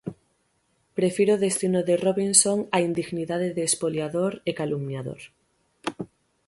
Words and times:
Prefiro 0.97 1.31
o 1.35 1.41
destino 1.45 1.79
de 1.87 1.95
Robinson 2.05 2.59
á 2.75 2.77
indignidade 2.89 3.49
de 3.57 3.63
espoliador 3.69 4.31
e 4.49 4.51
calumniador. 4.59 5.21